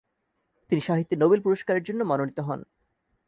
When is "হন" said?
2.39-2.59